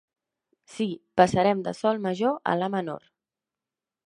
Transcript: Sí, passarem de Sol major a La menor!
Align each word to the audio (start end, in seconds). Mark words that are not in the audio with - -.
Sí, 0.75 0.87
passarem 1.21 1.61
de 1.69 1.75
Sol 1.83 2.01
major 2.09 2.35
a 2.53 2.57
La 2.63 2.71
menor! 2.79 3.05